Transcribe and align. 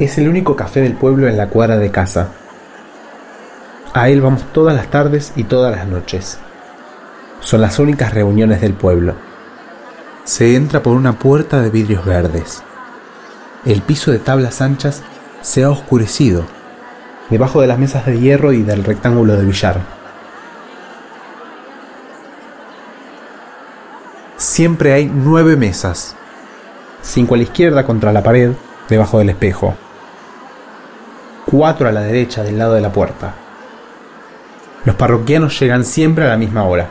Es 0.00 0.16
el 0.16 0.30
único 0.30 0.56
café 0.56 0.80
del 0.80 0.94
pueblo 0.94 1.28
en 1.28 1.36
la 1.36 1.50
cuadra 1.50 1.76
de 1.76 1.90
casa. 1.90 2.28
A 3.92 4.08
él 4.08 4.22
vamos 4.22 4.44
todas 4.54 4.74
las 4.74 4.88
tardes 4.88 5.34
y 5.36 5.44
todas 5.44 5.76
las 5.76 5.86
noches. 5.86 6.38
Son 7.40 7.60
las 7.60 7.78
únicas 7.78 8.14
reuniones 8.14 8.62
del 8.62 8.72
pueblo. 8.72 9.14
Se 10.24 10.56
entra 10.56 10.82
por 10.82 10.96
una 10.96 11.18
puerta 11.18 11.60
de 11.60 11.68
vidrios 11.68 12.06
verdes. 12.06 12.62
El 13.66 13.82
piso 13.82 14.10
de 14.10 14.18
tablas 14.18 14.62
anchas 14.62 15.02
se 15.42 15.64
ha 15.64 15.70
oscurecido, 15.70 16.46
debajo 17.28 17.60
de 17.60 17.66
las 17.66 17.78
mesas 17.78 18.06
de 18.06 18.18
hierro 18.18 18.54
y 18.54 18.62
del 18.62 18.84
rectángulo 18.84 19.36
de 19.36 19.44
billar. 19.44 19.80
Siempre 24.38 24.94
hay 24.94 25.12
nueve 25.14 25.56
mesas, 25.56 26.16
cinco 27.02 27.34
a 27.34 27.36
la 27.36 27.42
izquierda 27.42 27.84
contra 27.84 28.14
la 28.14 28.22
pared, 28.22 28.52
debajo 28.88 29.18
del 29.18 29.28
espejo, 29.28 29.76
cuatro 31.50 31.88
a 31.88 31.92
la 31.92 32.02
derecha 32.02 32.44
del 32.44 32.58
lado 32.58 32.74
de 32.74 32.80
la 32.80 32.92
puerta. 32.92 33.34
Los 34.84 34.94
parroquianos 34.94 35.58
llegan 35.58 35.84
siempre 35.84 36.24
a 36.24 36.28
la 36.28 36.36
misma 36.36 36.64
hora, 36.64 36.88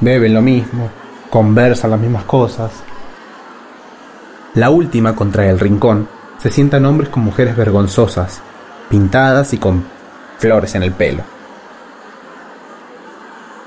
beben 0.00 0.34
lo 0.34 0.40
mismo, 0.40 0.88
conversan 1.28 1.90
las 1.90 2.00
mismas 2.00 2.24
cosas. 2.24 2.72
La 4.54 4.70
última, 4.70 5.14
contra 5.14 5.48
el 5.48 5.60
rincón, 5.60 6.08
se 6.38 6.50
sientan 6.50 6.86
hombres 6.86 7.10
con 7.10 7.22
mujeres 7.22 7.56
vergonzosas, 7.56 8.40
pintadas 8.88 9.52
y 9.52 9.58
con 9.58 9.84
flores 10.38 10.74
en 10.74 10.82
el 10.82 10.92
pelo. 10.92 11.22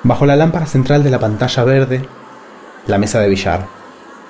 Bajo 0.04 0.26
la 0.26 0.36
lámpara 0.36 0.66
central 0.66 1.04
de 1.04 1.10
la 1.10 1.20
pantalla 1.20 1.64
verde, 1.64 2.08
la 2.88 2.98
mesa 2.98 3.20
de 3.20 3.30
billar, 3.30 3.68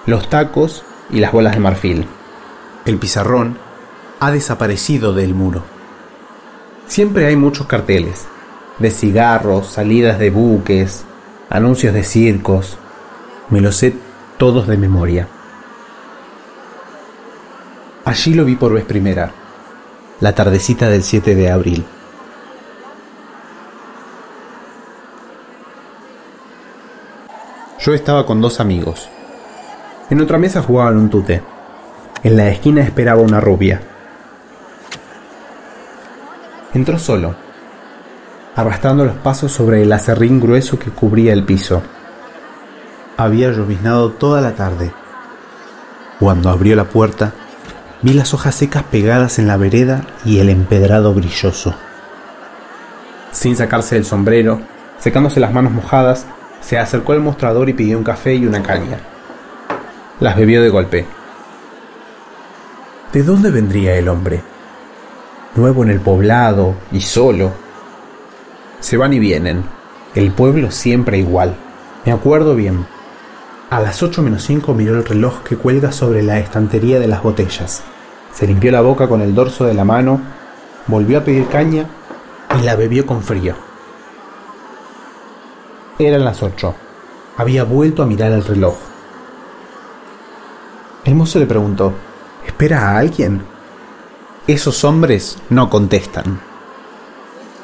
los 0.05 0.29
tacos 0.29 0.83
y 1.09 1.19
las 1.19 1.31
bolas 1.31 1.53
de 1.53 1.59
marfil. 1.59 2.07
El 2.85 2.97
pizarrón 2.97 3.57
ha 4.19 4.31
desaparecido 4.31 5.13
del 5.13 5.33
muro. 5.33 5.76
Siempre 6.87 7.25
hay 7.25 7.35
muchos 7.35 7.67
carteles, 7.67 8.25
de 8.79 8.91
cigarros, 8.91 9.67
salidas 9.67 10.19
de 10.19 10.29
buques, 10.29 11.03
anuncios 11.49 11.93
de 11.93 12.03
circos. 12.03 12.77
Me 13.49 13.61
los 13.61 13.75
sé 13.75 13.93
todos 14.37 14.67
de 14.67 14.77
memoria. 14.77 15.27
Allí 18.05 18.33
lo 18.33 18.45
vi 18.45 18.55
por 18.55 18.73
vez 18.73 18.85
primera, 18.85 19.31
la 20.21 20.33
tardecita 20.33 20.89
del 20.89 21.03
7 21.03 21.35
de 21.35 21.51
abril. 21.51 21.85
Yo 27.79 27.93
estaba 27.93 28.25
con 28.25 28.41
dos 28.41 28.61
amigos. 28.61 29.09
En 30.09 30.21
otra 30.21 30.37
mesa 30.37 30.61
jugaban 30.61 30.97
un 30.97 31.09
tute. 31.09 31.41
En 32.23 32.37
la 32.37 32.47
esquina 32.49 32.81
esperaba 32.81 33.21
una 33.21 33.41
rubia. 33.41 33.81
Entró 36.77 36.99
solo, 36.99 37.33
arrastrando 38.55 39.03
los 39.03 39.15
pasos 39.15 39.51
sobre 39.51 39.81
el 39.81 39.91
acerrín 39.91 40.39
grueso 40.39 40.77
que 40.77 40.91
cubría 40.91 41.33
el 41.33 41.43
piso. 41.43 41.81
Había 43.17 43.49
lloviznado 43.49 44.11
toda 44.11 44.41
la 44.41 44.51
tarde. 44.51 44.91
Cuando 46.19 46.51
abrió 46.51 46.75
la 46.75 46.83
puerta, 46.83 47.33
vi 48.03 48.13
las 48.13 48.35
hojas 48.35 48.53
secas 48.53 48.83
pegadas 48.83 49.39
en 49.39 49.47
la 49.47 49.57
vereda 49.57 50.05
y 50.23 50.37
el 50.37 50.49
empedrado 50.49 51.15
brilloso. 51.15 51.73
Sin 53.31 53.55
sacarse 53.55 53.97
el 53.97 54.05
sombrero, 54.05 54.61
secándose 54.99 55.39
las 55.39 55.51
manos 55.51 55.71
mojadas, 55.71 56.27
se 56.61 56.77
acercó 56.77 57.13
al 57.13 57.21
mostrador 57.21 57.69
y 57.69 57.73
pidió 57.73 57.97
un 57.97 58.03
café 58.03 58.35
y 58.35 58.45
una 58.45 58.61
caña. 58.61 58.99
Las 60.19 60.35
bebió 60.35 60.61
de 60.61 60.69
golpe. 60.69 61.07
¿De 63.13 63.23
dónde 63.23 63.49
vendría 63.49 63.95
el 63.95 64.09
hombre? 64.09 64.56
Nuevo 65.57 65.83
en 65.83 65.89
el 65.89 65.99
poblado 65.99 66.75
y 66.91 67.01
solo. 67.01 67.51
Se 68.79 68.95
van 68.95 69.11
y 69.13 69.17
vienen. 69.17 69.63
El 70.13 70.31
pueblo 70.31 70.69
siempre 70.69 71.17
igual. 71.17 71.55
Me 72.05 72.11
acuerdo 72.11 72.53
bien. 72.53 72.85
A 73.71 73.81
las 73.81 74.03
ocho 74.03 74.21
menos 74.21 74.43
cinco 74.43 74.75
miró 74.75 74.95
el 74.95 75.03
reloj 75.03 75.41
que 75.41 75.57
cuelga 75.57 75.91
sobre 75.91 76.21
la 76.21 76.37
estantería 76.37 76.99
de 76.99 77.07
las 77.07 77.23
botellas. 77.23 77.81
Se 78.31 78.45
limpió 78.45 78.71
la 78.71 78.81
boca 78.81 79.09
con 79.09 79.19
el 79.23 79.33
dorso 79.33 79.65
de 79.65 79.73
la 79.73 79.83
mano, 79.83 80.21
volvió 80.85 81.17
a 81.17 81.23
pedir 81.23 81.47
caña 81.47 81.87
y 82.59 82.63
la 82.63 82.75
bebió 82.75 83.07
con 83.07 83.23
frío. 83.23 83.55
Eran 85.97 86.23
las 86.23 86.43
ocho. 86.43 86.75
Había 87.35 87.63
vuelto 87.63 88.03
a 88.03 88.05
mirar 88.05 88.31
el 88.31 88.45
reloj. 88.45 88.75
El 91.03 91.15
mozo 91.15 91.39
le 91.39 91.47
preguntó, 91.47 91.93
¿espera 92.45 92.91
a 92.91 92.99
alguien? 92.99 93.56
Esos 94.47 94.85
hombres 94.85 95.37
no 95.49 95.69
contestan. 95.69 96.39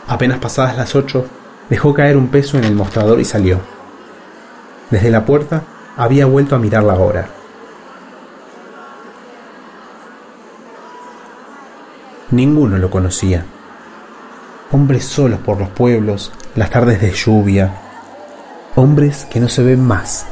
Apenas 0.05 0.39
pasadas 0.39 0.75
las 0.75 0.95
ocho, 0.95 1.25
dejó 1.69 1.94
caer 1.94 2.17
un 2.17 2.27
peso 2.27 2.57
en 2.57 2.66
el 2.66 2.75
mostrador 2.75 3.21
y 3.21 3.25
salió. 3.25 3.61
Desde 4.89 5.09
la 5.09 5.23
puerta 5.23 5.63
había 5.95 6.25
vuelto 6.25 6.57
a 6.57 6.59
mirar 6.59 6.83
la 6.83 6.95
hora. 6.95 7.29
Ninguno 12.31 12.77
lo 12.77 12.89
conocía. 12.89 13.45
Hombres 14.72 15.05
solos 15.05 15.39
por 15.39 15.59
los 15.59 15.69
pueblos, 15.69 16.33
las 16.55 16.69
tardes 16.69 16.99
de 16.99 17.11
lluvia, 17.11 17.73
hombres 18.75 19.23
que 19.23 19.39
no 19.39 19.47
se 19.47 19.63
ven 19.63 19.81
más. 19.81 20.25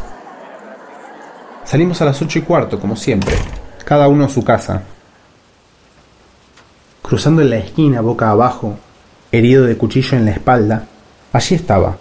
Salimos 1.63 2.01
a 2.01 2.05
las 2.05 2.21
ocho 2.21 2.39
y 2.39 2.41
cuarto, 2.41 2.77
como 2.77 2.97
siempre, 2.97 3.35
cada 3.85 4.09
uno 4.09 4.25
a 4.25 4.29
su 4.29 4.43
casa. 4.43 4.83
Cruzando 7.11 7.41
en 7.41 7.49
la 7.49 7.57
esquina, 7.57 7.99
boca 7.99 8.29
abajo, 8.29 8.77
herido 9.33 9.65
de 9.65 9.75
cuchillo 9.75 10.17
en 10.17 10.23
la 10.23 10.31
espalda, 10.31 10.87
allí 11.33 11.55
estaba, 11.55 11.97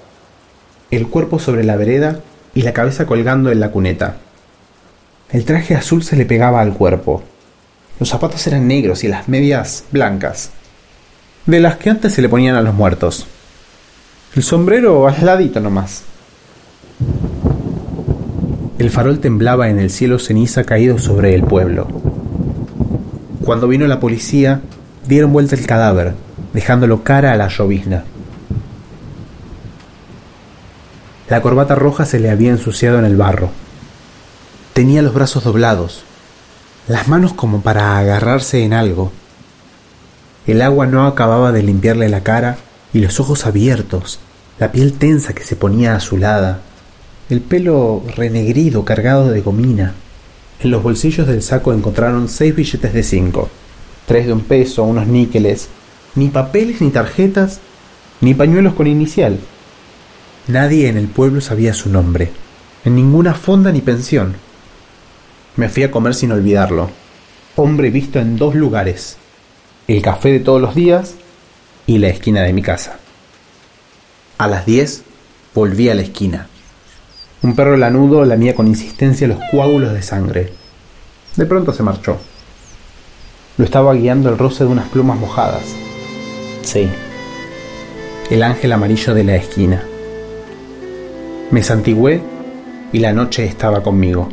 el 0.93 1.09
cuerpo 1.09 1.41
sobre 1.41 1.65
la 1.65 1.75
vereda 1.75 2.21
y 2.54 2.62
la 2.62 2.72
cabeza 2.72 3.06
colgando 3.06 3.50
en 3.50 3.59
la 3.59 3.72
cuneta. 3.72 4.19
El 5.32 5.44
traje 5.44 5.75
azul 5.75 6.04
se 6.04 6.15
le 6.15 6.26
pegaba 6.26 6.60
al 6.60 6.75
cuerpo. 6.75 7.25
Los 7.98 8.10
zapatos 8.10 8.47
eran 8.47 8.69
negros 8.69 9.03
y 9.03 9.09
las 9.09 9.28
medias 9.28 9.82
blancas, 9.91 10.50
de 11.44 11.59
las 11.59 11.75
que 11.78 11.91
antes 11.91 12.12
se 12.12 12.22
le 12.22 12.28
ponían 12.28 12.54
a 12.54 12.62
los 12.62 12.75
muertos. 12.77 13.27
El 14.37 14.44
sombrero 14.44 15.09
al 15.09 15.27
ladito 15.27 15.59
nomás. 15.59 16.04
El 18.78 18.91
farol 18.91 19.19
temblaba 19.19 19.71
en 19.71 19.81
el 19.81 19.91
cielo 19.91 20.21
ceniza 20.21 20.62
caído 20.62 21.00
sobre 21.00 21.34
el 21.34 21.42
pueblo. 21.42 21.88
Cuando 23.44 23.66
vino 23.66 23.88
la 23.88 23.98
policía, 23.98 24.60
dieron 25.06 25.33
vuelta 25.33 25.56
el 25.56 25.66
cadáver, 25.66 26.15
dejándolo 26.53 27.03
cara 27.03 27.33
a 27.33 27.37
la 27.37 27.49
llovizna. 27.49 28.05
La 31.28 31.43
corbata 31.43 31.75
roja 31.75 32.05
se 32.05 32.19
le 32.19 32.31
había 32.31 32.50
ensuciado 32.50 32.99
en 32.99 33.05
el 33.05 33.16
barro. 33.16 33.50
Tenía 34.72 35.03
los 35.03 35.15
brazos 35.15 35.44
doblados, 35.44 36.03
las 36.89 37.09
manos 37.09 37.33
como 37.33 37.60
para 37.62 37.99
agarrarse 37.99 38.65
en 38.65 38.72
algo. 38.72 39.12
El 40.47 40.62
agua 40.62 40.87
no 40.87 41.06
acababa 41.06 41.53
de 41.53 41.62
limpiarle 41.62 42.09
la 42.09 42.22
cara 42.22 42.56
y 42.93 42.99
los 42.99 43.21
ojos 43.21 43.47
abiertos, 43.47 44.19
la 44.59 44.72
piel 44.72 44.94
tensa 44.94 45.33
que 45.33 45.44
se 45.44 45.56
ponía 45.56 45.94
azulada 45.94 46.60
el 47.31 47.41
pelo 47.41 48.03
renegrido 48.16 48.84
cargado 48.84 49.31
de 49.31 49.41
gomina. 49.41 49.94
En 50.59 50.72
los 50.72 50.83
bolsillos 50.83 51.28
del 51.28 51.43
saco 51.43 51.72
encontraron 51.72 52.28
seis 52.28 52.55
billetes 52.55 52.93
de 52.93 53.05
cinco, 53.05 53.49
tres 54.10 54.26
de 54.26 54.32
un 54.32 54.41
peso, 54.41 54.82
unos 54.82 55.06
níqueles, 55.06 55.69
ni 56.16 56.31
papeles 56.31 56.81
ni 56.81 56.91
tarjetas, 56.91 57.60
ni 58.21 58.34
pañuelos 58.34 58.75
con 58.75 58.88
inicial. 58.88 59.38
Nadie 60.48 60.88
en 60.88 60.97
el 60.97 61.06
pueblo 61.06 61.41
sabía 61.41 61.75
su 61.75 61.91
nombre, 61.91 62.32
en 62.84 62.97
ninguna 62.97 63.34
fonda 63.34 63.71
ni 63.71 63.82
pensión. 63.82 64.34
Me 65.54 65.69
fui 65.69 65.84
a 65.84 65.92
comer 65.92 66.16
sin 66.16 66.33
olvidarlo. 66.33 66.91
Hombre 67.54 67.91
visto 67.91 68.18
en 68.18 68.36
dos 68.36 68.57
lugares, 68.57 69.16
el 69.86 70.03
café 70.03 70.33
de 70.33 70.41
todos 70.41 70.60
los 70.60 70.74
días 70.74 71.15
y 71.86 71.98
la 71.98 72.09
esquina 72.09 72.42
de 72.42 72.53
mi 72.53 72.63
casa. 72.63 72.98
A 74.39 74.48
las 74.48 74.66
diez 74.66 75.04
volví 75.54 75.89
a 75.89 75.95
la 75.95 76.03
esquina. 76.03 76.48
Un 77.42 77.54
perro 77.54 77.77
lanudo 77.77 78.24
lamía 78.24 78.56
con 78.56 78.66
insistencia 78.66 79.28
los 79.28 79.39
coágulos 79.53 79.92
de 79.92 80.03
sangre. 80.03 80.53
De 81.36 81.47
pronto 81.47 81.72
se 81.72 81.84
marchó. 81.84 82.18
Lo 83.60 83.66
estaba 83.66 83.92
guiando 83.92 84.30
el 84.30 84.39
roce 84.39 84.65
de 84.65 84.71
unas 84.71 84.89
plumas 84.89 85.18
mojadas. 85.18 85.77
Sí, 86.62 86.89
el 88.30 88.42
ángel 88.42 88.72
amarillo 88.72 89.12
de 89.12 89.22
la 89.22 89.36
esquina. 89.36 89.84
Me 91.51 91.62
santigué 91.62 92.22
y 92.91 93.01
la 93.01 93.12
noche 93.12 93.45
estaba 93.45 93.83
conmigo. 93.83 94.30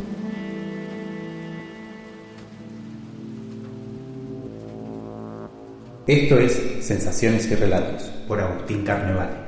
Esto 6.06 6.38
es 6.38 6.62
Sensaciones 6.80 7.50
y 7.50 7.54
Relatos 7.54 8.04
por 8.26 8.40
Agustín 8.40 8.82
Carnevale. 8.82 9.47